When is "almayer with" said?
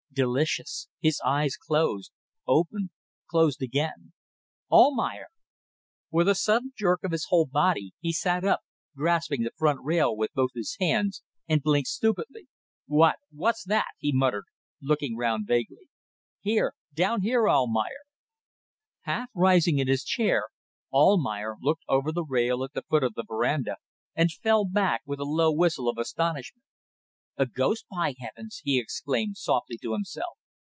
4.69-6.27